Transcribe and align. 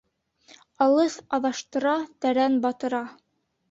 Алыҫ 0.85 1.19
аҙаштыра, 1.41 1.97
тәрән 2.27 2.61
батыра. 2.69 3.09